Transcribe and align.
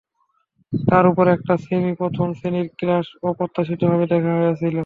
তার 0.73 1.05
উপর, 1.11 1.25
একটা 1.35 1.53
সেমি-প্রথম 1.65 2.27
শ্রেণির 2.33 2.67
কার্স 2.79 3.09
অপ্রত্যাশিতভাবে 3.23 4.05
দেখা 4.07 4.31
দিয়েছিলো। 4.35 4.79